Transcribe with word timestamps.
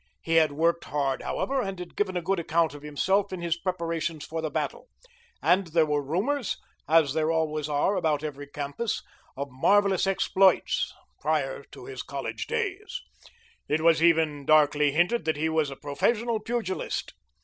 He 0.23 0.37
had 0.37 0.53
worked 0.53 0.85
hard, 0.85 1.21
however, 1.21 1.61
and 1.61 1.95
given 1.95 2.17
a 2.17 2.23
good 2.23 2.39
account 2.39 2.73
of 2.73 2.81
himself 2.81 3.31
in 3.31 3.39
his 3.43 3.55
preparations 3.55 4.25
for 4.25 4.41
the 4.41 4.49
battle, 4.49 4.87
and 5.43 5.67
there 5.67 5.85
were 5.85 6.01
rumors, 6.01 6.57
as 6.87 7.13
there 7.13 7.29
always 7.29 7.69
are 7.69 7.95
about 7.95 8.23
every 8.23 8.47
campus, 8.47 9.03
of 9.37 9.51
marvelous 9.51 10.07
exploits 10.07 10.91
prior 11.19 11.63
to 11.73 11.85
his 11.85 12.01
college 12.01 12.47
days. 12.47 12.99
It 13.69 13.81
was 13.81 14.01
even 14.01 14.43
darkly 14.43 14.91
hinted 14.91 15.23
that 15.25 15.37
he 15.37 15.49
was 15.49 15.69
a 15.69 15.75
professional 15.75 16.39
pugilist. 16.39 17.13